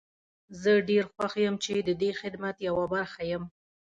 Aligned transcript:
زه 0.61 0.71
ډير 0.89 1.05
خوښ 1.13 1.33
يم 1.45 1.55
چې 1.63 1.73
ددې 1.87 2.11
خدمت 2.21 2.55
يوه 2.67 2.85
برخه 2.95 3.21
يم. 3.31 3.43